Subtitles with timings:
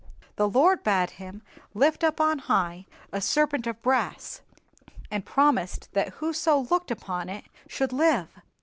[0.35, 1.43] The Lord bade him
[1.75, 4.41] lift up on high a serpent of brass,
[5.11, 8.27] and promised that whoso looked upon it should live."